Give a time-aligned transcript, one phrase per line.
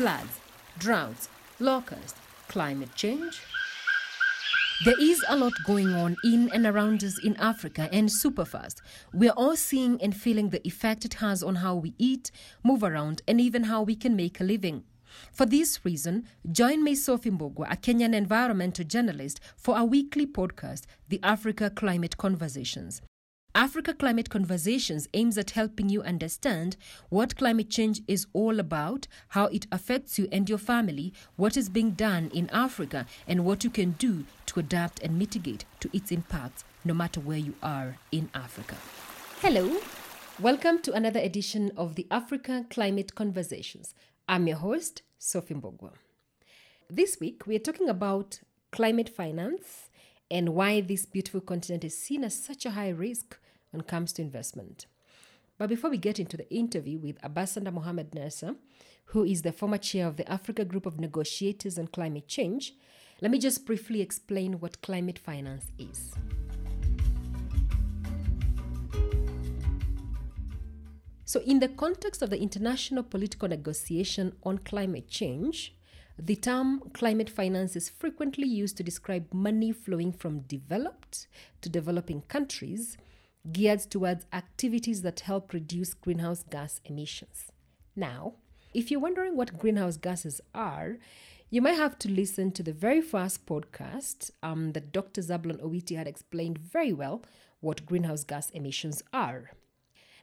[0.00, 0.40] floods,
[0.78, 1.28] droughts,
[1.58, 2.18] locusts,
[2.48, 3.38] climate change.
[4.86, 8.80] There is a lot going on in and around us in Africa and super fast.
[9.12, 12.30] We're all seeing and feeling the effect it has on how we eat,
[12.64, 14.84] move around, and even how we can make a living.
[15.32, 20.84] For this reason, join me, Sophie Mbugua, a Kenyan environmental journalist, for our weekly podcast,
[21.10, 23.02] The Africa Climate Conversations.
[23.54, 26.76] Africa Climate Conversations aims at helping you understand
[27.08, 31.68] what climate change is all about, how it affects you and your family, what is
[31.68, 36.12] being done in Africa, and what you can do to adapt and mitigate to its
[36.12, 38.76] impacts no matter where you are in Africa.
[39.40, 39.80] Hello,
[40.38, 43.94] welcome to another edition of the Africa Climate Conversations.
[44.28, 45.94] I'm your host, Sophie Mbugua.
[46.88, 48.38] This week, we are talking about
[48.70, 49.89] climate finance
[50.30, 53.38] and why this beautiful continent is seen as such a high risk
[53.70, 54.86] when it comes to investment.
[55.58, 58.54] But before we get into the interview with Ambassador Mohamed Nasser,
[59.06, 62.74] who is the former chair of the Africa Group of Negotiators on Climate Change,
[63.20, 66.14] let me just briefly explain what climate finance is.
[71.24, 75.76] So, in the context of the international political negotiation on climate change,
[76.26, 81.26] the term climate finance is frequently used to describe money flowing from developed
[81.62, 82.98] to developing countries
[83.52, 87.50] geared towards activities that help reduce greenhouse gas emissions.
[87.96, 88.34] Now,
[88.74, 90.98] if you're wondering what greenhouse gases are,
[91.48, 95.22] you might have to listen to the very first podcast um, that Dr.
[95.22, 97.22] Zablon Owiti had explained very well
[97.60, 99.50] what greenhouse gas emissions are.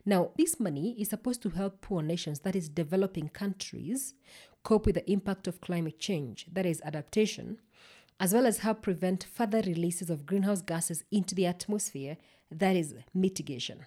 [0.06, 4.14] Now, this money is supposed to help poor nations, that is, developing countries,
[4.62, 7.58] cope with the impact of climate change, that is, adaptation,
[8.20, 12.16] as well as help prevent further releases of greenhouse gases into the atmosphere,
[12.50, 13.86] that is, mitigation.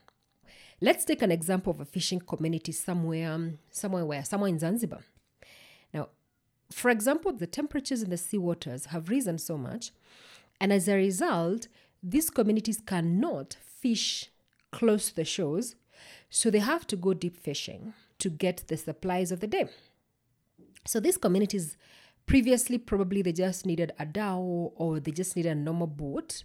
[0.80, 5.02] Let's take an example of a fishing community somewhere, um, somewhere where, somewhere in Zanzibar.
[5.94, 6.10] Now,
[6.72, 9.92] for example, the temperatures in the seawaters have risen so much,
[10.60, 11.68] and as a result,
[12.02, 14.32] these communities cannot fish
[14.72, 15.76] close to the shores
[16.30, 19.68] so they have to go deep fishing to get the supplies of the day.
[20.86, 21.78] So these communities
[22.26, 26.44] previously probably they just needed a dhow or they just needed a normal boat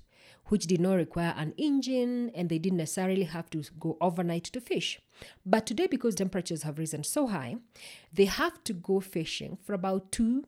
[0.49, 4.61] which did not require an engine and they didn't necessarily have to go overnight to
[4.61, 5.01] fish.
[5.45, 7.57] But today because temperatures have risen so high,
[8.13, 10.45] they have to go fishing for about 2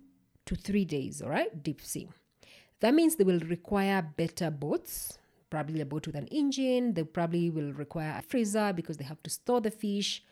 [0.46, 1.62] to 3 days, all right?
[1.62, 2.08] Deep sea.
[2.80, 5.18] That means they will require better boats,
[5.50, 6.94] probably a boat with an engine.
[6.94, 10.22] They probably will require a freezer because they have to store the fish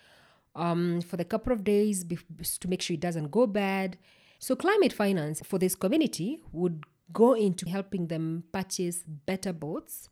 [0.56, 3.98] um, for the couple of days to make sure it doesn't go bad.
[4.38, 10.08] So, climate finance for this community would go into helping them purchase better boats,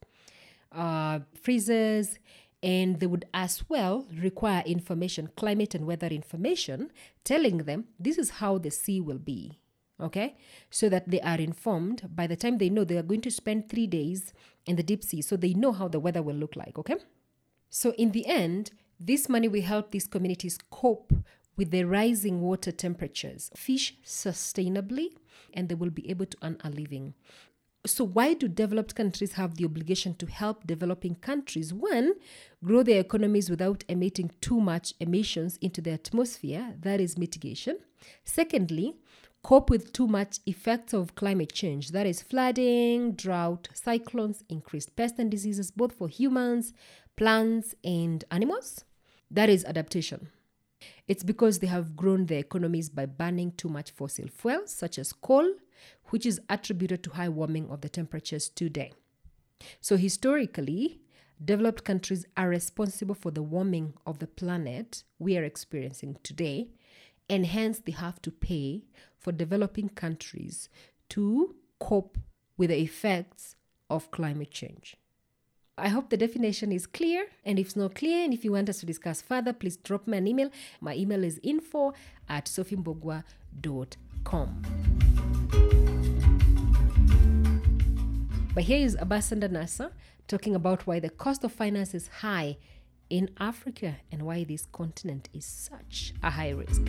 [0.71, 2.19] uh, freezers,
[2.62, 6.91] and they would as well require information, climate and weather information,
[7.25, 9.59] telling them this is how the sea will be
[10.00, 10.34] okay
[10.71, 13.69] so that they are informed by the time they know they are going to spend
[13.69, 14.32] three days
[14.66, 16.97] in the deep sea so they know how the weather will look like okay
[17.71, 21.12] so in the end this money will help these communities cope
[21.56, 25.09] with the rising water temperatures fish sustainably
[25.53, 27.15] and they will be able to earn a living.
[27.87, 32.15] So why do developed countries have the obligation to help developing countries one
[32.65, 36.75] grow their economies without emitting too much emissions into the atmosphere?
[36.81, 37.78] That is mitigation.
[38.25, 38.94] Secondly
[39.44, 41.91] cope with too much effects of climate change.
[41.91, 46.72] That is flooding drought cyclones increased pests and diseases both for humans
[47.16, 48.84] plants and animals.
[49.31, 50.31] That is adaptation.
[51.06, 55.12] It's because they have grown their economies by burning too much fossil fuels such as
[55.12, 55.47] coal
[56.06, 58.93] which is attributed to high warming of the temperatures today.
[59.81, 61.00] So historically
[61.44, 66.69] developed countries are responsible for the warming of the planet we are experiencing today
[67.28, 68.84] and hence they have to pay
[69.24, 70.68] for developing countries
[71.08, 72.18] to cope
[72.58, 73.56] with the effects
[73.88, 74.96] of climate change.
[75.76, 77.26] I hope the definition is clear.
[77.44, 80.06] And if it's not clear, and if you want us to discuss further, please drop
[80.06, 80.50] me an email.
[80.80, 81.94] My email is info
[82.28, 84.62] at sophimbogwa.com.
[88.54, 89.90] But here is Ambassador Nasser
[90.28, 92.56] talking about why the cost of finance is high
[93.10, 96.82] in Africa and why this continent is such a high risk.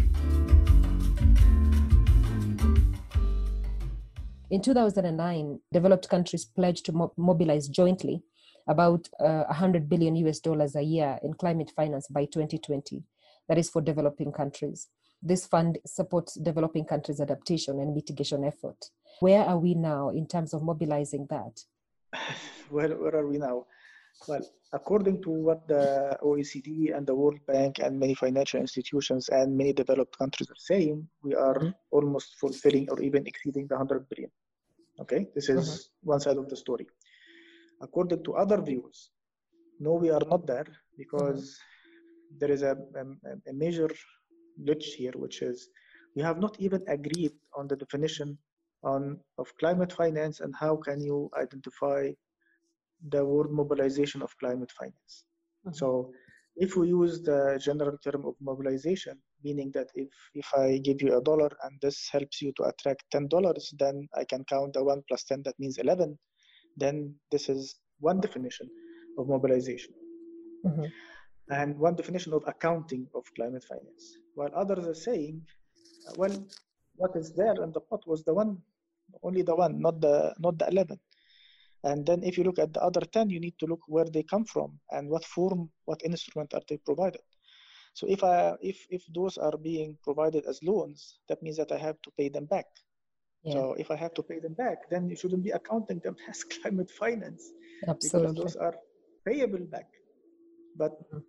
[4.52, 8.24] In 2009, developed countries pledged to mo- mobilize jointly
[8.68, 13.04] about uh, 100 billion US dollars a year in climate finance by 2020.
[13.48, 14.88] That is for developing countries.
[15.22, 18.78] This fund supports developing countries' adaptation and mitigation effort.
[19.20, 21.62] Where are we now in terms of mobilizing that?
[22.70, 23.66] Where, where are we now?
[24.28, 24.42] Well,
[24.74, 29.74] according to what the OECD and the World Bank and many financial institutions and many
[29.74, 31.70] developed countries are saying, we are mm-hmm.
[31.92, 34.32] almost fulfilling or even exceeding the 100 billion.
[35.00, 36.10] Okay, this is mm-hmm.
[36.10, 36.88] one side of the story.
[37.82, 39.12] According to other views,
[39.80, 40.68] no, we are not there
[40.98, 42.38] because mm-hmm.
[42.40, 43.90] there is a, a, a major
[44.64, 45.70] glitch here, which is
[46.16, 48.38] we have not even agreed on the definition
[48.84, 52.10] on of climate finance and how can you identify
[53.10, 55.26] the word mobilization of climate finance.
[55.66, 55.76] Mm-hmm.
[55.76, 56.12] So
[56.56, 61.18] if we use the general term of mobilization, meaning that if, if I give you
[61.18, 63.30] a dollar and this helps you to attract $10,
[63.78, 66.18] then I can count the 1 plus 10, that means 11,
[66.78, 68.70] then this is one definition
[69.18, 69.94] of mobilization.
[70.66, 70.86] Mm-hmm.
[71.52, 74.18] And one definition of accounting of climate finance.
[74.34, 75.42] While others are saying,
[76.18, 76.36] well,
[76.96, 78.58] what is there in the pot was the one,
[79.22, 81.00] only the one, not the not the 11.
[81.86, 84.24] And then if you look at the other 10, you need to look where they
[84.24, 87.22] come from and what form, what instrument are they provided.
[87.94, 91.78] So if I if if those are being provided as loans, that means that I
[91.78, 92.66] have to pay them back.
[93.44, 93.54] Yeah.
[93.54, 96.44] So if I have to pay them back, then you shouldn't be accounting them as
[96.44, 97.44] climate finance.
[97.88, 98.34] Absolutely.
[98.34, 98.76] Because those are
[99.26, 99.90] payable back.
[100.76, 101.20] But mm-hmm.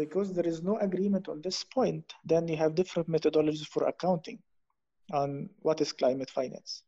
[0.00, 4.38] because there is no agreement on this point, then you have different methodologies for accounting
[5.12, 6.84] on what is climate finance.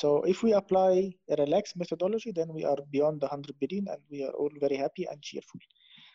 [0.00, 4.00] So if we apply a relaxed methodology, then we are beyond the 100 billion and
[4.10, 5.60] we are all very happy and cheerful.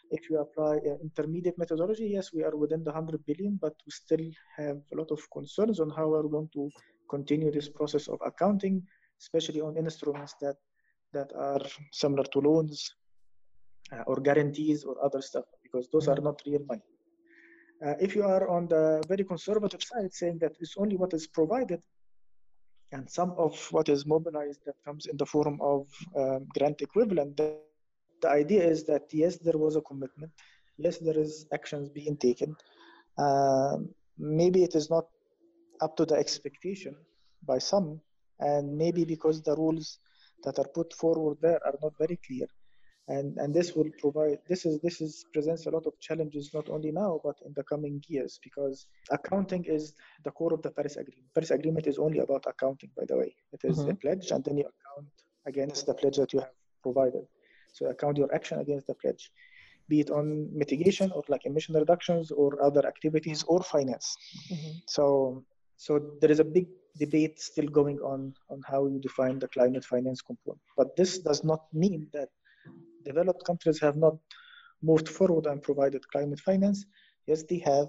[0.10, 3.92] If you apply an intermediate methodology, yes, we are within the 100 billion, but we
[3.92, 4.26] still
[4.58, 6.72] have a lot of concerns on how we're going to
[7.12, 8.82] continue this process of accounting,
[9.22, 10.56] especially on instruments that,
[11.14, 11.62] that are
[11.92, 12.92] similar to loans
[13.94, 16.88] uh, or guarantees or other stuff, because those are not real money.
[17.86, 21.28] Uh, if you are on the very conservative side, saying that it's only what is
[21.28, 21.84] provided,
[22.92, 27.38] and some of what is mobilized that comes in the form of um, grant equivalent,
[27.38, 27.58] the,
[28.22, 30.32] the, idea is that yes, there was a commitment.
[30.78, 32.56] Yes, there is actions being taken.
[33.18, 35.08] Um, maybe it is not
[35.82, 36.96] up to the expectation
[37.46, 38.00] by some,
[38.40, 40.00] and maybe because the rules
[40.44, 42.48] that are put forward there are not very clear
[43.08, 46.70] and and this will provide this is this is presents a lot of challenges not
[46.70, 49.94] only now but in the coming years because accounting is
[50.24, 51.28] the core of the paris agreement.
[51.34, 53.36] Paris agreement is only about accounting by the way.
[53.54, 53.92] It is mm-hmm.
[53.92, 55.10] a pledge and then you account
[55.46, 56.50] against the pledge that you have
[56.82, 57.26] provided.
[57.74, 59.32] So account your action against the pledge
[59.88, 64.16] be it on mitigation or like emission reductions or other activities or finance.
[64.52, 64.72] Mm-hmm.
[64.88, 65.44] so
[65.78, 66.68] so there is a big
[66.98, 70.62] debate still going on on how you define the climate finance component.
[70.78, 72.30] But this does not mean that
[73.06, 74.16] developed countries have not
[74.82, 76.86] moved forward and provided climate finance.
[77.28, 77.88] Yes, they have.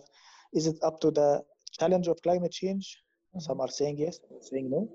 [0.52, 1.42] Is it up to the
[1.78, 2.86] challenge of climate change?
[2.96, 3.40] Mm-hmm.
[3.40, 4.88] Some are saying yes, saying no.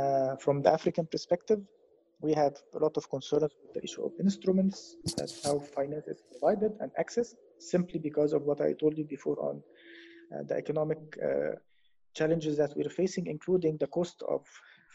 [0.00, 1.60] Uh, from the African perspective,
[2.20, 6.22] we have a lot of concerns with the issue of instruments, that's how finance is
[6.30, 9.62] provided and access, simply because of what I told you before on
[10.32, 11.56] uh, the economic uh,
[12.14, 14.40] challenges that we're facing, including the cost of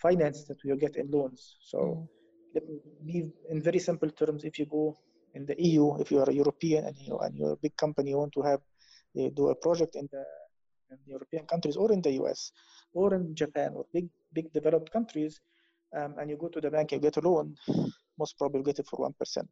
[0.01, 1.57] finance that we get in loans.
[1.61, 1.77] So.
[1.77, 2.20] Mm
[2.53, 2.63] let
[3.03, 4.43] me in very simple terms.
[4.43, 4.97] If you go
[5.33, 8.11] in the eu if you are a european and you and you're a big company
[8.11, 8.61] you want to have
[9.19, 10.23] uh, do a project in the,
[10.91, 12.51] in european countries or in the us
[12.93, 15.39] or in japan or big big developed countries
[15.97, 17.55] um, and you go to the bank and get a loan
[18.17, 19.47] most probably get it for 1%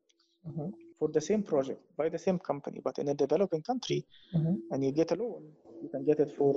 [0.47, 0.69] mm hmm
[0.99, 3.99] for the same project by the same company but in a developing country
[4.35, 4.55] mm-hmm.
[4.71, 5.43] and you get a loan
[5.83, 6.51] you can get it for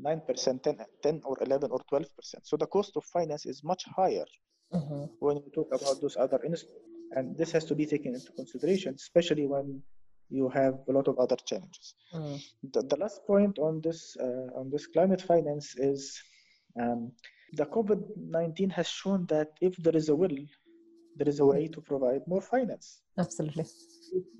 [0.00, 2.06] 9% 10, 10 or 11 or 12%
[2.44, 4.28] so the cost of finance is much higher
[4.72, 5.04] mm-hmm.
[5.20, 6.82] when we talk about those other industries.
[7.12, 9.82] And this has to be taken into consideration, especially when
[10.28, 11.94] you have a lot of other challenges.
[12.12, 12.42] Mm.
[12.72, 16.20] The, the, last point on this uh, on this climate finance is
[16.80, 17.12] um,
[17.52, 20.36] the COVID nineteen has shown that if there is a will,
[21.16, 23.02] there is a way to provide more finance.
[23.18, 23.64] Absolutely.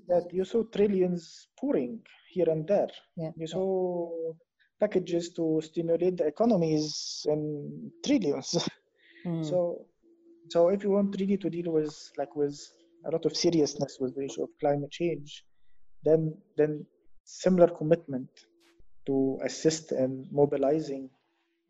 [0.07, 2.89] That you saw trillions pouring here and there.
[3.15, 3.31] Yeah.
[3.37, 4.11] You saw
[4.79, 8.57] packages to stimulate the economies in trillions.
[9.25, 9.43] Mm.
[9.43, 9.85] So
[10.49, 12.59] so if you want really to deal with like with
[13.05, 15.43] a lot of seriousness with the issue of climate change,
[16.03, 16.85] then then
[17.23, 18.29] similar commitment
[19.05, 21.09] to assist in mobilizing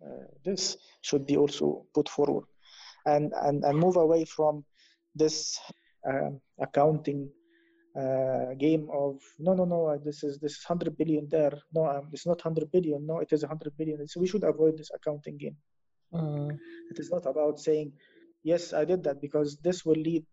[0.06, 2.46] uh, this should be also put forward,
[3.06, 4.64] and and and move away from
[5.16, 5.60] this
[6.08, 6.30] uh,
[6.60, 7.30] accounting
[8.00, 11.58] uh, game of no no no this is this is 100 billion there.
[11.74, 13.06] No um, it's not 100 billion.
[13.06, 14.08] No it is 100 billion.
[14.08, 15.58] So we should avoid this accounting game.
[16.14, 16.58] Mm.
[16.90, 17.92] it is not about saying
[18.48, 20.26] yes, I did that because this will lead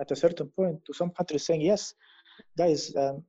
[0.00, 1.92] at a certain point to some countries saying, yes,
[2.56, 3.24] guys, um,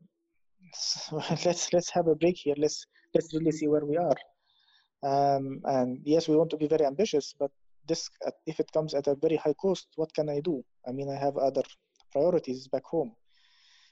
[1.45, 2.57] let's let's have a break here.
[2.57, 4.19] Let's let's really see where we are.
[5.12, 7.51] Um, and yes, we want to be very ambitious, but
[7.88, 8.01] this
[8.45, 10.63] if it comes at a very high cost, what can I do?
[10.88, 11.63] I mean, I have other
[12.12, 13.12] priorities back home.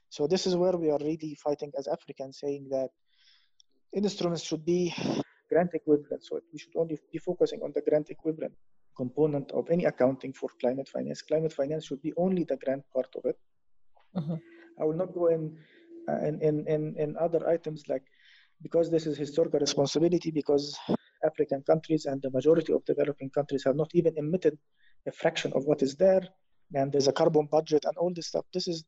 [0.10, 2.90] So this is where we are really fighting as Africans, saying that
[3.94, 4.94] instruments should be
[5.52, 6.24] grant equivalent.
[6.24, 8.54] So we should only be focusing on the grant equivalent
[8.98, 11.22] component of any accounting for climate finance.
[11.22, 13.38] Climate finance should be only the grant part of it.
[14.16, 14.36] Mm-hmm.
[14.82, 15.58] I will not go in,
[16.10, 18.04] uh, in, in, in, in other items like
[18.62, 20.76] because this is historical responsibility because
[21.24, 24.58] African countries and the majority of developing countries have not even emitted
[25.08, 26.22] a fraction of what is there
[26.76, 28.84] and there's a carbon budget and all this stuff this is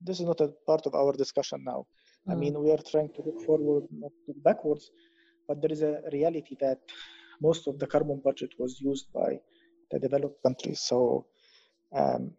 [0.00, 1.84] this is not a part of our discussion now
[2.26, 2.32] mm.
[2.32, 4.90] i mean we are trying to look forward not look backwards
[5.46, 6.78] but there is a reality that
[7.48, 9.30] most of the carbon budget was used by
[9.90, 11.26] the developed countries so
[12.00, 12.32] um,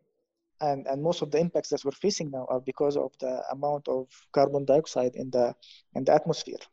[0.62, 3.88] and, and most of the impacts that we're facing now are because of the amount
[3.88, 5.54] of carbon dioxide in the
[5.96, 6.64] in the atmosphere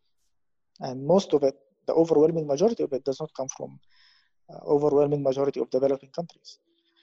[0.80, 1.56] and most of it
[1.87, 3.78] the overwhelming majority of it does not come from
[4.50, 6.58] uh, overwhelming majority of developing countries.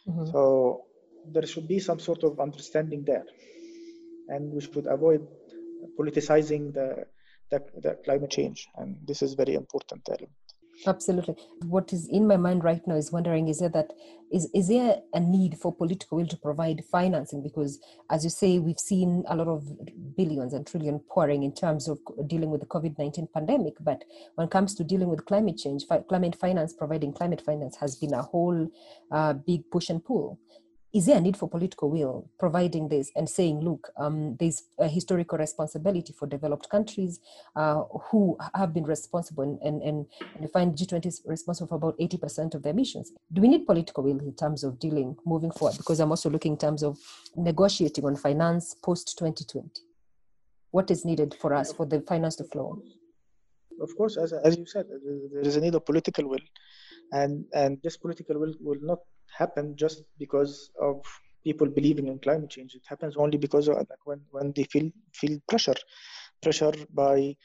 [0.07, 0.31] Mm-hmm.
[0.31, 0.86] So
[1.34, 3.25] there should be some sort of understanding there,
[4.29, 5.22] and we should avoid
[6.00, 7.05] politicizing the,
[7.51, 10.47] the, the climate change, and this is very important element.
[10.86, 11.36] Absolutely.
[11.65, 13.91] What is in my mind right now is wondering is there that
[14.31, 17.41] is is there a need for political will to provide financing?
[17.41, 17.79] Because
[18.12, 19.65] as you say, we've seen a lot of
[20.15, 23.74] billions and trillion pouring in terms of dealing with the COVID nineteen pandemic.
[23.79, 24.03] But
[24.36, 27.96] when it comes to dealing with climate change, fi- climate finance, providing climate finance has
[27.96, 28.69] been a whole
[29.12, 30.39] uh, big push and pull
[30.98, 34.88] is there a need for political will providing this and saying, look, um, there's a
[34.88, 37.20] historical responsibility for developed countries
[37.56, 40.08] uh, who have been responsible and, and,
[40.39, 43.12] and, find G20 is responsible for about 80% of the emissions.
[43.32, 45.77] Do we need political will in terms of dealing moving forward?
[45.77, 46.98] Because I'm also looking in terms of
[47.36, 49.70] negotiating on finance post 2020.
[50.72, 52.82] What is needed for us for the finance to flow?
[53.80, 54.88] Of course, as, as you said,
[55.32, 56.39] there is a need of political will.
[57.12, 59.00] And, and this political will will not
[59.36, 61.01] happen just because of
[61.43, 62.75] people believing in climate change.
[62.75, 65.79] It happens only because of like when, when they feel feel pressure,
[66.41, 67.36] pressure by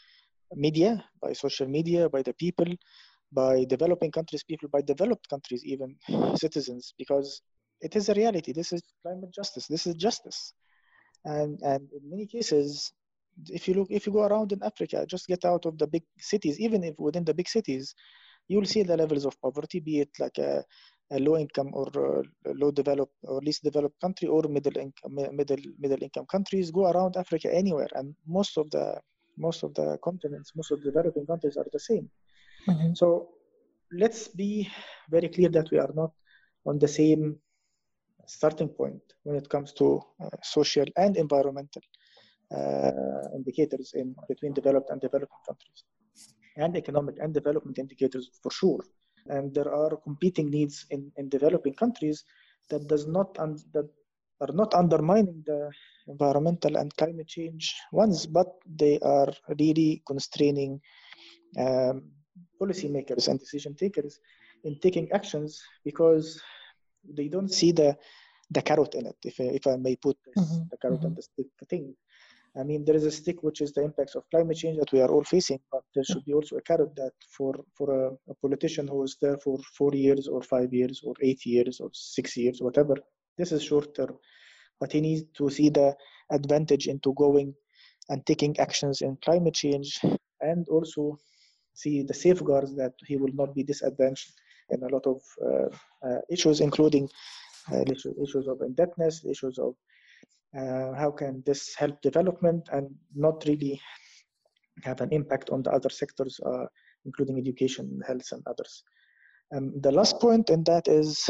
[0.55, 2.67] media, by social media, by the people,
[3.33, 5.97] by developing countries, people, by developed countries, even
[6.37, 7.43] citizens, because
[7.81, 8.53] it is a reality.
[8.53, 9.67] This is climate justice.
[9.67, 10.53] This is justice,
[11.25, 12.93] and and in many cases,
[13.49, 16.05] if you look, if you go around in Africa, just get out of the big
[16.19, 17.95] cities, even if within the big cities,
[18.49, 20.65] you will see the levels of poverty, be it like a
[21.13, 22.23] a low income or uh,
[22.61, 27.17] low developed or least developed country or middle income middle middle income countries go around
[27.17, 28.85] africa anywhere and most of the
[29.37, 32.09] most of the continents most of the developing countries are the same
[32.69, 32.93] mm-hmm.
[32.95, 33.29] so
[34.03, 34.69] let's be
[35.11, 36.13] very clear that we are not
[36.67, 37.37] on the same
[38.27, 41.83] starting point when it comes to uh, social and environmental
[42.57, 45.85] uh, indicators in between developed and developing countries
[46.57, 48.83] and economic and development indicators for sure
[49.27, 52.25] and there are competing needs in, in developing countries
[52.71, 53.89] that does not un, that
[54.41, 55.71] are not undermining the
[56.09, 60.81] environmental and climate change ones, but they are really constraining
[61.59, 62.03] um,
[62.61, 64.19] policymakers and decision takers
[64.65, 66.41] in taking actions because
[67.17, 67.97] they don't see the
[68.51, 70.65] the carrot in it, if, if I may put this, mm-hmm.
[70.71, 71.07] the carrot mm-hmm.
[71.07, 71.95] and the stick thing.
[72.59, 75.01] I mean, there is a stick which is the impacts of climate change that we
[75.01, 78.35] are all facing, but there should be also a carrot that for for a, a,
[78.43, 82.37] politician who is there for four years or five years or eight years or six
[82.37, 82.97] years, whatever.
[83.39, 84.19] This is short term,
[84.79, 85.97] but he needs to see the
[86.31, 87.55] advantage into going
[88.11, 89.99] and taking actions in climate change,
[90.43, 91.19] and also
[91.73, 94.31] see the safeguards that he will not be disadvantaged
[94.69, 95.69] in a lot of uh,
[96.07, 97.09] uh, issues, including
[97.73, 97.83] uh,
[98.23, 99.75] issues of indebtedness, issues of
[100.59, 103.81] uh, how can this help development and not really
[104.85, 106.67] have an impact on the other sectors, uh,
[107.05, 108.83] including education, health, and others.
[109.55, 111.29] Um, the last point in that is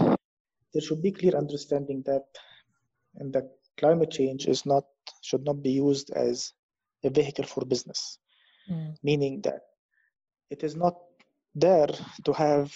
[0.72, 2.24] there should be clear understanding that
[3.16, 3.48] and the
[3.78, 4.84] climate change is not
[5.22, 6.52] should not be used as
[7.04, 8.18] a vehicle for business,
[8.70, 8.94] mm.
[9.02, 9.60] meaning that
[10.50, 10.94] it is not
[11.54, 11.88] there
[12.24, 12.72] to have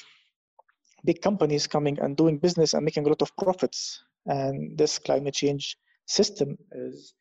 [1.05, 4.03] big companies coming and doing business and making a lot of profits.
[4.27, 7.15] And this climate change system is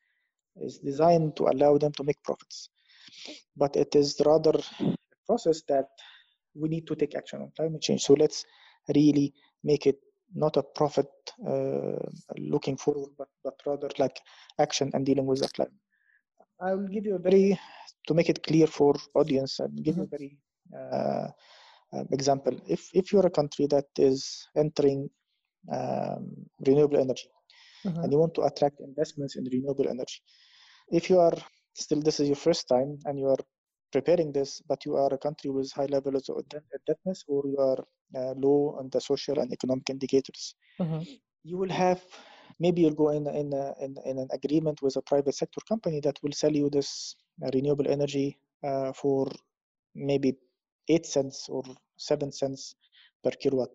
[0.61, 2.69] is designed to allow them to make profits.
[3.57, 4.95] But it is rather a
[5.27, 5.87] process that
[6.53, 8.03] we need to take action on climate change.
[8.03, 8.45] So let's
[8.95, 9.99] really make it
[10.33, 11.07] not a profit
[11.47, 11.99] uh,
[12.37, 14.19] looking forward but, but rather like
[14.59, 15.73] action and dealing with the climate.
[16.61, 17.59] I will give you a very
[18.07, 20.01] to make it clear for audience and give mm-hmm.
[20.01, 20.37] you a very
[20.73, 21.27] uh,
[21.93, 22.59] um, example.
[22.67, 25.09] If if you're a country that is entering
[25.71, 26.31] um,
[26.65, 27.29] renewable energy
[27.85, 28.01] mm-hmm.
[28.01, 30.19] and you want to attract investments in renewable energy.
[30.89, 31.37] If you are
[31.73, 33.43] still this is your first time and you are
[33.91, 37.81] preparing this, but you are a country with high levels of indebtedness or you are
[38.15, 41.01] uh, low on the social and economic indicators, mm-hmm.
[41.43, 42.01] you will have
[42.59, 45.99] maybe you'll go in in, a, in in an agreement with a private sector company
[46.01, 49.27] that will sell you this uh, renewable energy uh, for
[49.95, 50.33] maybe
[50.89, 51.63] eight cents or
[51.97, 52.75] seven cents
[53.23, 53.71] per kilowatt.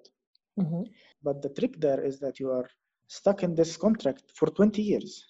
[0.58, 0.82] Mm-hmm.
[1.22, 2.68] But the trick there is that you are
[3.10, 5.26] stuck in this contract for 20 years.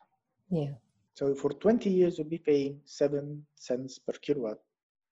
[0.51, 0.73] Yeah.
[1.15, 4.59] So for 20 years, you'll be paying seven cents per kilowatt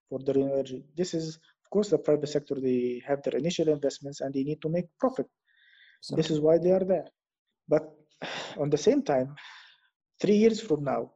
[0.09, 0.85] for the renewable energy.
[0.95, 2.57] This is, of course, the private sector.
[2.61, 5.27] They have their initial investments and they need to make profit.
[6.03, 7.09] So, This is why they are there.
[7.69, 7.91] But
[8.59, 9.35] on the same time,
[10.21, 11.13] three years from now,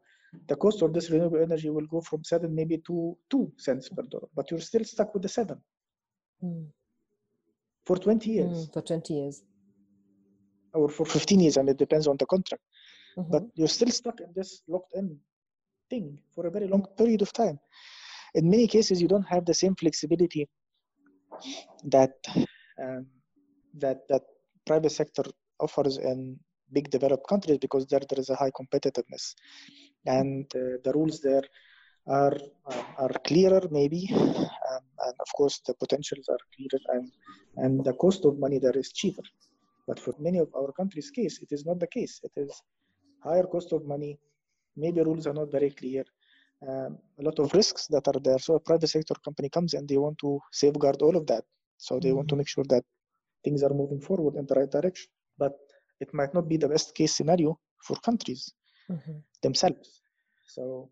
[0.49, 4.04] the cost of this renewable energy will go from seven maybe to two cents per
[4.11, 4.28] dollar.
[4.35, 5.61] But you're still stuck with the seven
[6.42, 6.66] mm,
[7.85, 9.42] for 20 years mm, for 20 years.
[10.75, 12.62] Or for 15 years, and it depends on the contract.
[13.17, 13.31] Mhm.
[13.31, 15.07] but you're still stuck in this locked in
[15.91, 17.59] thing for a very long period of time.
[18.35, 20.49] In many cases, you don't have the same flexibility
[21.85, 22.14] that
[22.83, 23.07] um,
[23.75, 24.23] that that
[24.67, 25.25] private sector
[25.61, 26.38] offers in
[26.73, 29.35] big developed countries because there there is a high competitiveness,
[30.07, 31.45] and uh, the rules there
[32.07, 32.37] are
[32.67, 37.07] um, are clearer maybe, um, and of course the potentials are clearer, and
[37.62, 39.26] and the cost of money there is cheaper.
[39.87, 42.21] But for many of our countries' case, it is not the case.
[42.23, 42.62] It is
[43.23, 44.19] higher cost of money.
[44.77, 46.05] Maybe rules are not very clear.
[46.67, 48.39] Um, a lot of risks that are there.
[48.39, 51.45] So a private sector company comes and they want to safeguard all of that.
[51.77, 52.37] So they want to Mhm.
[52.37, 52.85] make sure that
[53.45, 55.11] things are moving forward in the right direction.
[55.39, 55.55] But
[56.01, 58.53] it might not be the best case scenario for countries
[58.89, 59.23] Mhm.
[59.43, 60.03] themselves.
[60.47, 60.91] So,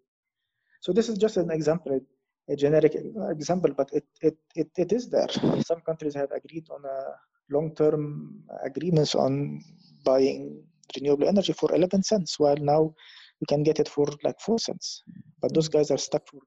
[0.80, 2.00] so this is just an example,
[2.48, 2.96] a generic
[3.30, 5.28] example, but it, it, it, it is there.
[5.64, 7.14] Some countries have agreed on a
[7.50, 9.62] long-term agreements on
[10.04, 10.62] buying
[10.96, 12.94] renewable energy for 11 cents, while now
[13.40, 15.02] you can get it for like 4 cents.
[15.40, 16.40] But those guys are stuck for,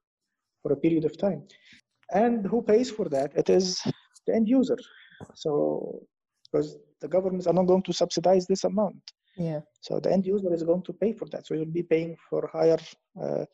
[0.62, 1.44] for a period of time.
[2.14, 3.32] And who pays for that?
[3.36, 3.82] It is
[4.28, 4.78] the end user.
[5.36, 6.02] So,
[6.52, 9.02] because the governments are not going to subsidize this amount.
[9.38, 9.62] Yeah.
[9.82, 11.48] So the end user is going to pay for that.
[11.48, 12.78] So you'll be paying for higher
[13.22, 13.46] uh,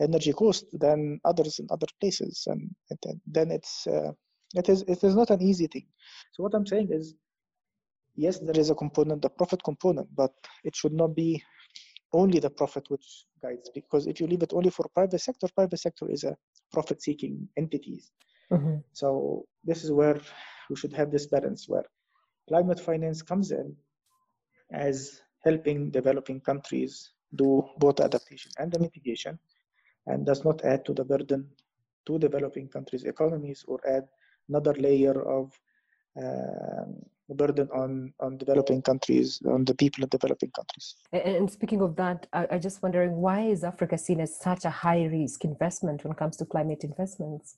[0.00, 4.12] energy cost than others in other places, and it- then it's uh,
[4.58, 5.86] it is it is not an easy thing.
[6.32, 7.14] So what I'm saying is,
[8.14, 10.32] yes, there is a component, the profit component, but
[10.64, 11.42] it should not be
[12.12, 13.70] only the profit which guides.
[13.74, 16.36] Because if you leave it only for private sector, private sector is a
[16.72, 18.10] profit-seeking entities.
[18.50, 18.82] Mhm.
[18.92, 20.20] So this is where
[20.70, 21.84] we should have this balance where
[22.48, 23.76] climate finance comes in
[24.70, 29.38] as helping developing countries do both adaptation and the mitigation
[30.06, 31.50] and does not add to the burden
[32.06, 34.08] to developing countries' economies or add
[34.48, 35.58] another layer of
[36.16, 36.96] um,
[37.34, 40.94] burden on, on developing countries, on the people of developing countries.
[41.12, 44.70] And, speaking of that, I, I'm just wondering why is Africa seen as such a
[44.70, 47.56] high risk investment when it comes to climate investments?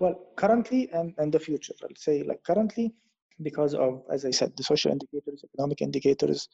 [0.00, 2.92] Well, currently and, and the future, I'll say like currently,
[3.40, 6.48] because of, as I said, the social indicators, economic indicators,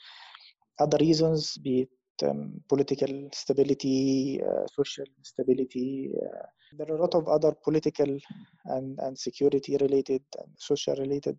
[0.79, 1.89] other reasons, be it
[2.23, 6.13] um, political stability, uh, social stability.
[6.17, 8.19] Uh, there are a lot of other political
[8.67, 11.37] and, and security related and social related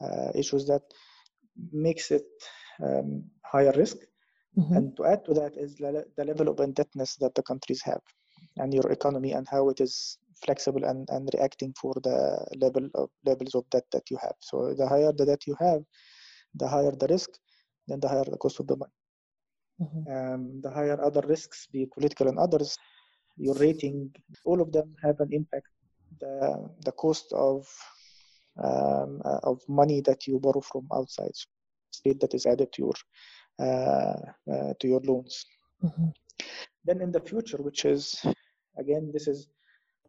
[0.00, 0.82] uh, issues that
[1.72, 2.26] makes it
[2.82, 3.98] um, higher risk.
[4.56, 4.76] Mhm.
[4.76, 8.00] And to add to that is the, the level of indebtedness that the countries have
[8.58, 13.10] and your economy and how it is flexible and, and reacting for the level of
[13.24, 14.34] levels of debt that you have.
[14.40, 15.82] So the higher the debt you have,
[16.54, 17.30] the higher the risk,
[17.88, 18.92] then the higher the cost of the money.
[19.80, 20.00] Mhm.
[20.14, 22.76] Um, the higher other risks, be it political and others,
[23.36, 24.14] your rating,
[24.44, 25.66] all of them have an impact.
[26.18, 27.66] The, the cost of
[28.58, 31.32] um, uh, of money that you borrow from outside
[31.90, 32.96] state that is added to your
[33.66, 34.20] uh,
[34.52, 35.46] uh, to your loans.
[35.82, 36.12] Mhm.
[36.84, 38.20] Then in the future, which is
[38.76, 39.48] again, this is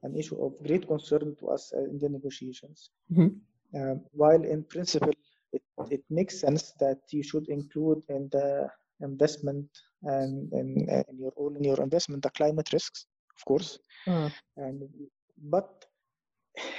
[0.03, 2.89] an issue of great concern to us uh, in the negotiations.
[3.12, 3.39] Mhm.
[3.73, 5.13] Um, while in principle,
[5.53, 8.69] it, it makes sense that you should include in the
[9.03, 9.67] investment
[10.03, 13.05] and in, in your all in your investment the climate risks,
[13.37, 13.79] of course.
[14.07, 14.31] Mm.
[14.57, 14.89] And
[15.37, 15.85] but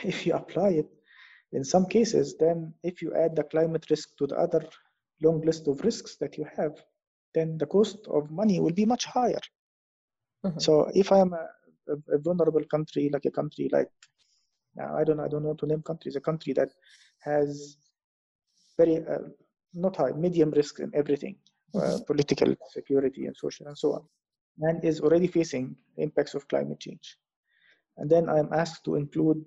[0.04, 0.88] if you apply it
[1.52, 4.66] in some cases, then if you add the climate risk to the other
[5.22, 6.72] long list of risks that you have,
[7.34, 9.44] then the cost of money will be much higher.
[10.44, 10.60] Mhm.
[10.60, 11.46] So if I'm a,
[11.88, 13.90] a, a vulnerable country, like a country like
[14.80, 16.70] uh, I don't know, I don't want to name countries, a country that
[17.20, 17.76] has
[18.78, 19.18] very uh,
[19.74, 21.36] not high, medium risk in everything,
[21.74, 24.02] uh, political, security, and social, and so on,
[24.60, 27.16] and is already facing impacts of climate change.
[27.96, 29.44] And then I'm asked to include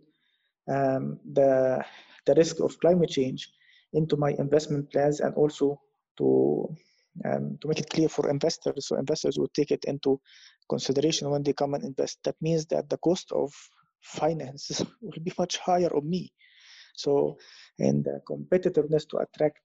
[0.70, 1.84] um, the
[2.26, 3.50] the risk of climate change
[3.94, 5.80] into my investment plans, and also
[6.18, 6.76] to
[7.24, 10.20] um, to make it clear for investors, so investors would take it into
[10.68, 12.20] consideration when they come and invest.
[12.24, 13.54] That means that the cost of
[14.02, 16.32] finance will be much higher on me.
[16.96, 17.38] So,
[17.80, 19.60] and the competitiveness to attract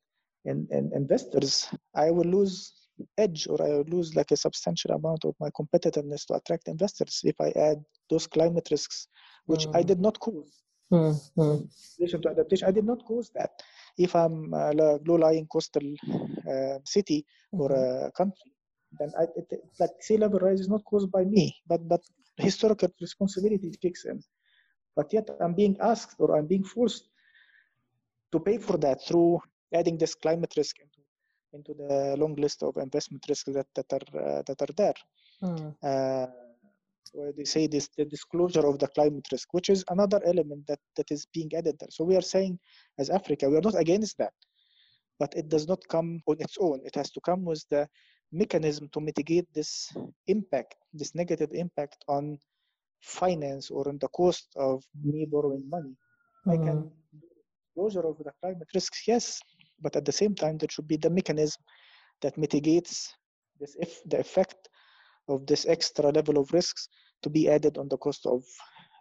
[0.44, 2.72] in, in investors, I will lose
[3.18, 7.20] edge or I will lose like a substantial amount of my competitiveness to attract investors
[7.24, 9.08] if I add those climate risks,
[9.46, 9.76] which mm.
[9.76, 10.52] I did not cause.
[10.92, 12.04] Mm-hmm.
[12.04, 13.50] to adaptation, I did not cause that.
[13.96, 15.94] If I'm a low-lying coastal
[16.50, 17.24] uh, city
[17.54, 17.60] mm-hmm.
[17.60, 18.52] or a country,
[18.98, 19.46] then I, it,
[19.78, 22.00] like sea level rise is not caused by me, but but
[22.36, 24.20] historical responsibility kicks in.
[24.96, 27.08] But yet I'm being asked or I'm being forced
[28.32, 29.40] to pay for that through
[29.74, 31.00] adding this climate risk into
[31.52, 34.94] into the long list of investment risks that, that are uh, that are there.
[35.42, 35.74] Mm.
[35.82, 36.26] Uh,
[37.12, 40.78] where they say this the disclosure of the climate risk, which is another element that,
[40.96, 41.88] that is being added there.
[41.90, 42.58] So we are saying
[42.98, 44.32] as Africa, we are not against that,
[45.18, 46.80] but it does not come on its own.
[46.84, 47.88] It has to come with the
[48.32, 49.92] mechanism to mitigate this
[50.28, 52.38] impact, this negative impact on
[53.00, 55.96] finance or on the cost of me borrowing money.
[56.46, 56.50] Mm-hmm.
[56.50, 57.18] I can mm-hmm.
[57.66, 59.40] disclosure of the climate risks, yes,
[59.80, 61.62] but at the same time there should be the mechanism
[62.22, 63.14] that mitigates
[63.58, 64.68] this if the effect
[65.28, 66.88] of this extra level of risks
[67.22, 68.42] to be added on the cost of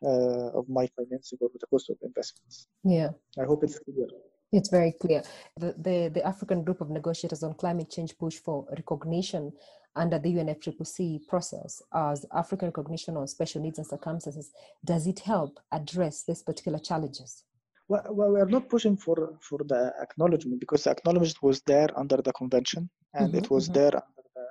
[0.03, 2.67] uh, of my financing or the cost of investments.
[2.83, 4.07] Yeah, I hope it's clear.
[4.51, 5.21] It's very clear.
[5.57, 9.51] The, the, the African Group of Negotiators on Climate Change push for recognition
[9.95, 14.51] under the UNFCCC process as African recognition on special needs and circumstances.
[14.83, 17.43] Does it help address these particular challenges?
[17.89, 21.89] Well, well, we are not pushing for, for the acknowledgement because the acknowledgement was there
[21.97, 23.79] under the convention and mm-hmm, it was mm-hmm.
[23.79, 24.45] there under the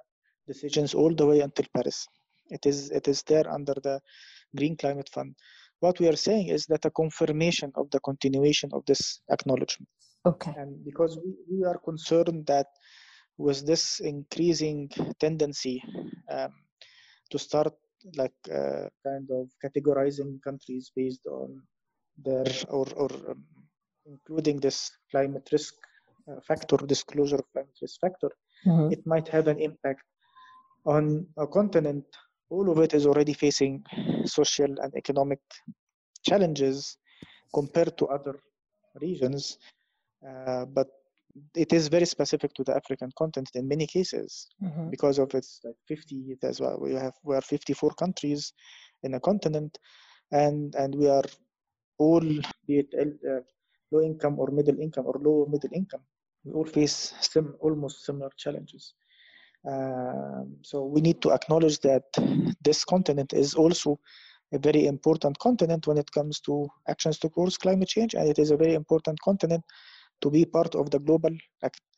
[0.52, 2.06] decisions all the way until Paris.
[2.50, 4.00] It is it is there under the
[4.56, 5.34] Green Climate Fund
[5.80, 9.88] what we are saying is that a confirmation of the continuation of this acknowledgement.
[10.26, 10.52] Okay.
[10.56, 12.66] And because we, we are concerned that
[13.36, 15.82] with this increasing tendency
[16.30, 16.52] um,
[17.30, 17.72] to start
[18.16, 21.62] like uh, kind of categorizing countries based on
[22.24, 23.44] their or, or um,
[24.06, 25.74] including this climate risk
[26.30, 28.30] uh, factor disclosure of climate risk factor
[28.66, 28.92] mm-hmm.
[28.92, 30.02] it might have an impact
[30.86, 32.04] on a continent
[32.50, 33.84] all of it is already facing
[34.24, 35.40] social and economic
[36.22, 36.96] challenges
[37.54, 38.34] compared to other
[39.00, 39.58] regions,
[40.26, 40.88] uh, but
[41.54, 44.90] it is very specific to the African continent in many cases mm-hmm.
[44.90, 46.78] because of its like 50 as well.
[46.80, 48.52] We have we are 54 countries
[49.02, 49.78] in a continent,
[50.32, 51.24] and and we are
[51.98, 52.20] all
[52.66, 53.40] be it uh,
[53.90, 56.00] low income or middle income or low middle income.
[56.44, 58.94] We all face sim- almost similar challenges.
[59.68, 62.04] Um, so we need to acknowledge that
[62.62, 63.98] this continent is also
[64.52, 68.50] a very important continent when it comes to actions towards climate change, and it is
[68.50, 69.64] a very important continent
[70.20, 71.30] to be part of the global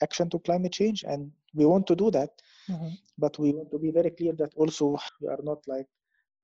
[0.03, 2.31] action to climate change, and we want to do that.
[2.69, 2.89] Mm-hmm.
[3.19, 5.87] But we want to be very clear that also we are not like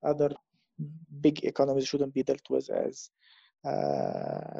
[0.05, 0.31] other
[1.21, 3.11] big economies shouldn't be dealt with as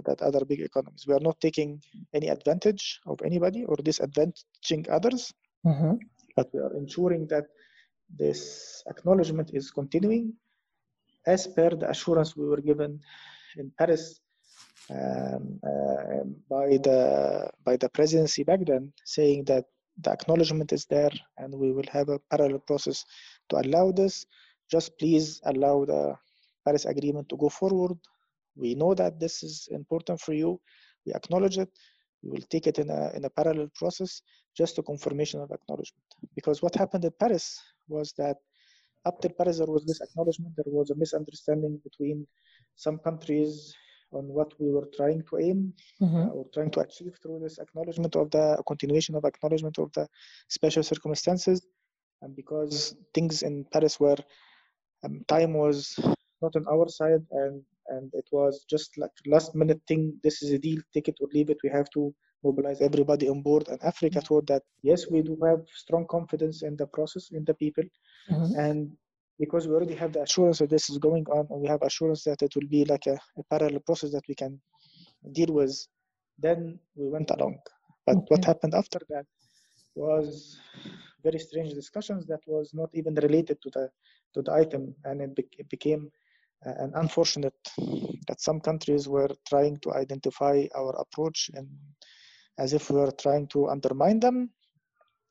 [0.07, 1.07] that other big economies.
[1.07, 5.33] We are not taking any advantage of anybody or disadvantaging others.
[5.65, 5.95] Mm-hmm
[6.37, 7.47] but we are ensuring that
[8.21, 10.33] this acknowledgement is continuing
[11.27, 13.01] as per the assurance we were given
[13.57, 14.21] in Paris
[14.91, 17.01] um, uh, by the
[17.65, 19.65] by the presidency back then, saying that
[20.03, 23.05] the acknowledgement is there and we will have a parallel process
[23.49, 24.27] to allow this.
[24.71, 26.15] Just please allow the
[26.65, 27.99] Paris Agreement to go forward.
[28.57, 30.61] We know that this is important for you.
[31.05, 31.71] We acknowledge it.
[32.23, 34.23] We will take it in a in a parallel process
[34.57, 36.05] just a confirmation of acknowledgement.
[36.35, 38.37] Because what happened in Paris was that
[39.05, 42.27] up till Paris, there was this acknowledgement, there was a misunderstanding between
[42.75, 43.75] some countries
[44.13, 46.17] on what we were trying to aim mm-hmm.
[46.17, 50.09] uh, or trying to achieve through this acknowledgement of the continuation of acknowledgement of the
[50.49, 51.67] special circumstances.
[52.23, 54.17] And because things in Paris were,
[55.05, 55.95] um, time was
[56.41, 60.51] not on our side and and it was just like last minute thing this is
[60.53, 62.15] a deal take it or leave it we have to
[62.47, 63.69] mobilize everybody on board.
[63.69, 67.55] And Africa thought that yes, we do have strong confidence in the process, in the
[67.55, 67.85] people,
[68.31, 68.59] mm-hmm.
[68.59, 68.79] and
[69.39, 72.25] because we already have the assurance that this is going on, and we have assurance
[72.25, 74.61] that it will be like a, a parallel process that we can
[75.33, 75.75] deal with,
[76.39, 77.59] then we went along.
[78.07, 78.27] But okay.
[78.29, 79.27] what happened after that
[79.95, 80.59] was
[81.23, 83.89] very strange discussions that was not even related to the
[84.35, 86.11] to the item, and it, be- it became
[86.65, 87.55] uh, an unfortunate
[88.29, 91.69] that some countries were trying to identify our approach and
[92.59, 94.51] as if we were trying to undermine them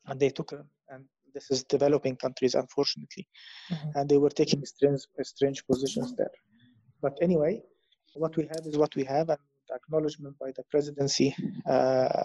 [0.06, 3.26] and they took and this is developing countries unfortunately
[3.70, 3.90] mm-hmm.
[3.94, 6.36] and they were taking strange strange positions there
[7.02, 7.60] but anyway
[8.14, 11.34] what we have is what we have and the acknowledgement by the presidency
[11.68, 12.24] uh,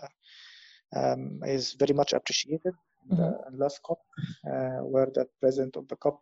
[0.96, 2.74] um, is very much appreciated
[3.12, 3.18] mm-hmm.
[3.18, 4.00] the last cop
[4.52, 6.22] uh, where the president of the cop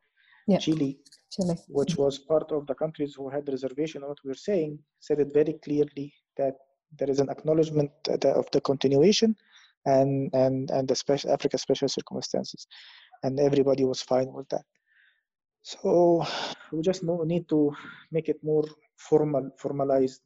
[0.49, 0.57] yeah.
[0.57, 0.97] Chile,
[1.31, 4.79] Chile, which was part of the countries who had reservation on what we were saying,
[4.99, 6.55] said it very clearly that
[6.97, 9.35] there is an acknowledgement uh, of the continuation,
[9.85, 12.67] and and and the special Africa special circumstances,
[13.23, 14.65] and everybody was fine with that.
[15.61, 16.25] So
[16.71, 17.71] we just know, need to
[18.11, 18.65] make it more
[18.97, 20.21] formal, formalized,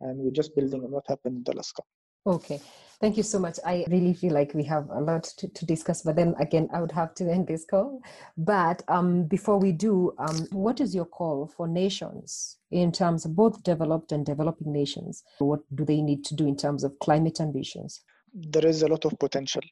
[0.00, 1.86] and we're just building on what happened in the last COP.
[2.26, 2.60] Okay,
[3.00, 3.58] thank you so much.
[3.64, 6.80] I really feel like we have a lot to, to discuss, but then again, I
[6.80, 8.00] would have to end this call.
[8.36, 13.36] But um, before we do, um, what is your call for nations in terms of
[13.36, 15.22] both developed and developing nations?
[15.38, 18.00] What do they need to do in terms of climate ambitions?
[18.32, 19.62] There is a lot of potential,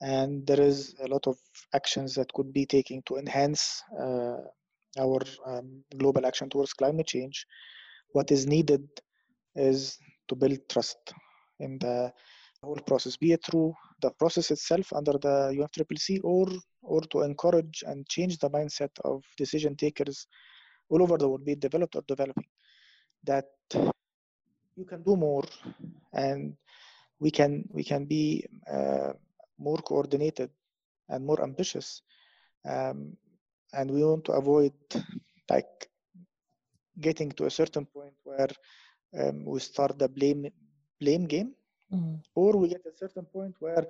[0.00, 1.36] and there is a lot of
[1.74, 4.36] actions that could be taken to enhance uh,
[4.98, 7.46] our um, global action towards climate change.
[8.12, 8.88] What is needed
[9.54, 10.98] is to build trust
[11.58, 12.12] in the
[12.62, 16.46] whole process, be it through the process itself under the UNFCCC or
[16.82, 20.26] or to encourage and change the mindset of decision takers
[20.88, 22.48] all over the world, be it developed or developing,
[23.24, 23.46] that
[24.76, 25.44] you can do more
[26.12, 26.56] and
[27.18, 29.12] we can we can be uh,
[29.58, 30.50] more coordinated
[31.08, 32.02] and more ambitious
[32.66, 33.16] um,
[33.72, 34.72] and we want to avoid
[35.50, 35.88] like
[36.98, 38.48] getting to a certain point where
[39.18, 40.46] um, we start the blame
[40.98, 41.54] blame game
[41.92, 42.16] mm-hmm.
[42.34, 43.86] or we get a certain point where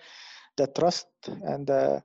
[0.57, 2.03] the trust and the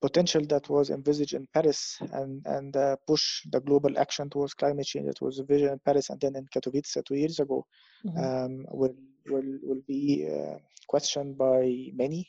[0.00, 4.86] potential that was envisaged in Paris and and uh, push the global action towards climate
[4.86, 7.66] change that was envisioned in Paris and then in Katowice two years ago
[8.04, 8.18] mm-hmm.
[8.18, 8.94] um, will
[9.30, 12.26] will will be uh, questioned by many,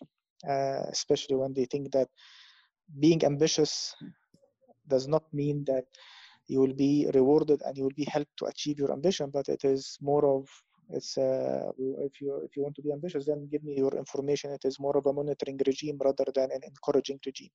[0.47, 2.09] uh, especially when they think that
[2.99, 3.95] being ambitious
[4.87, 5.85] does not mean that
[6.47, 9.63] you will be rewarded and you will be helped to achieve your ambition, but it
[9.63, 10.47] is more of
[10.89, 14.52] it's uh, if you if you want to be ambitious, then give me your information.
[14.52, 17.50] It is more of a monitoring regime rather than an encouraging regime.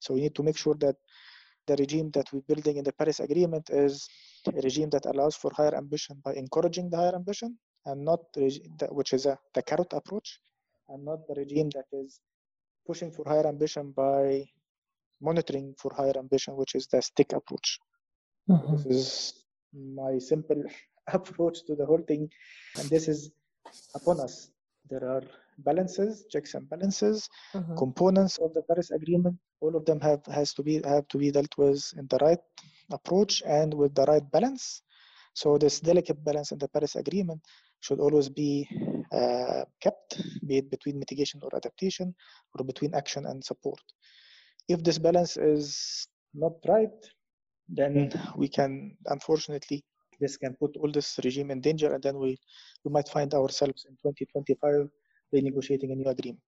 [0.00, 0.96] So we need to make sure that
[1.66, 4.08] the regime that we're building in the Paris Agreement is
[4.46, 8.20] a regime that allows for higher ambition by encouraging the higher ambition, and not
[8.90, 10.40] which is a the carrot approach,
[10.88, 12.20] and not the regime that is
[12.86, 14.44] pushing for higher ambition by
[15.20, 17.78] monitoring for higher ambition, which is the stick approach.
[18.48, 18.76] Mm-hmm.
[18.76, 19.34] This is
[19.74, 20.62] my simple
[21.12, 22.30] approach to the whole thing,
[22.78, 23.30] and this is
[23.94, 24.50] upon us.
[24.90, 25.22] There are
[25.58, 27.76] balances, checks and balances, mm-hmm.
[27.76, 29.36] components of the Paris Agreement.
[29.60, 32.38] All of them have has to be have to be dealt with in the right
[32.92, 34.82] approach and with the right balance.
[35.34, 37.40] So this delicate balance in the Paris Agreement
[37.80, 38.68] should always be
[39.12, 42.14] uh, kept, be it between mitigation or adaptation,
[42.54, 43.80] or between action and support.
[44.68, 46.90] If this balance is not right,
[47.68, 49.84] then we can unfortunately
[50.20, 52.38] this can put all this regime in danger and then we
[52.84, 54.88] we might find ourselves in 2025
[55.34, 56.40] renegotiating a new agreement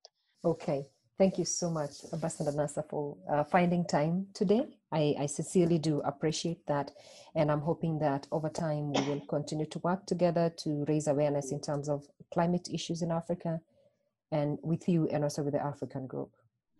[0.45, 0.87] okay
[1.19, 6.01] thank you so much ambassador Nasser, for uh, finding time today I, I sincerely do
[6.01, 6.91] appreciate that
[7.35, 11.53] and i'm hoping that over time we will continue to work together to raise awareness
[11.53, 13.61] in terms of climate issues in africa
[14.33, 16.31] and with you and also with the african group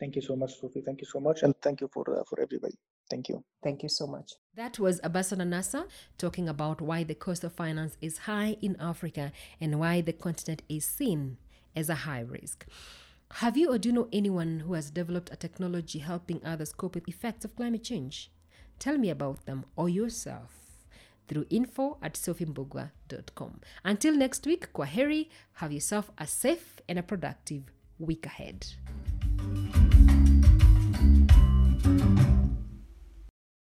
[0.01, 0.81] Thank you so much, Sophie.
[0.81, 1.43] Thank you so much.
[1.43, 2.75] And thank you for, uh, for everybody.
[3.11, 3.45] Thank you.
[3.63, 4.33] Thank you so much.
[4.55, 5.85] That was Ambassador Nasser
[6.17, 10.63] talking about why the cost of finance is high in Africa and why the continent
[10.69, 11.37] is seen
[11.75, 12.67] as a high risk.
[13.35, 16.95] Have you or do you know anyone who has developed a technology helping others cope
[16.95, 18.31] with effects of climate change?
[18.79, 20.57] Tell me about them or yourself
[21.29, 23.61] through info at sophimbugwa.com.
[23.85, 27.63] Until next week, Kwaheri, have yourself a safe and a productive
[27.99, 28.67] week ahead.